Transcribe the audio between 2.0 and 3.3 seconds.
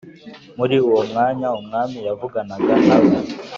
yavuganaga nawe